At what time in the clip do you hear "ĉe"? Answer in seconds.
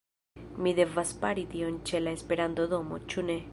1.91-2.03